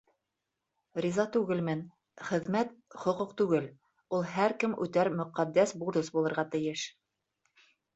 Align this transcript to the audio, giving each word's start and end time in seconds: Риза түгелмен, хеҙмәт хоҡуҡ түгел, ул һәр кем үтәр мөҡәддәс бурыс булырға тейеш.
Риза 1.05 1.25
түгелмен, 1.35 1.83
хеҙмәт 2.31 2.73
хоҡуҡ 3.05 3.37
түгел, 3.45 3.71
ул 4.19 4.29
һәр 4.35 4.59
кем 4.65 4.77
үтәр 4.89 5.15
мөҡәддәс 5.23 5.79
бурыс 5.85 6.15
булырға 6.21 6.53
тейеш. 6.55 6.93